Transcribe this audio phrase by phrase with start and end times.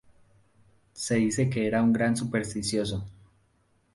[0.93, 3.05] Se dice que era un gran supersticioso.